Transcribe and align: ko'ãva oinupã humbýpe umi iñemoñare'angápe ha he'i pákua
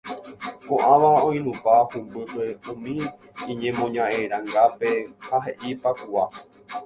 ko'ãva 0.67 1.09
oinupã 1.25 1.75
humbýpe 1.91 2.45
umi 2.71 2.95
iñemoñare'angápe 3.51 4.91
ha 5.27 5.35
he'i 5.45 5.71
pákua 5.83 6.25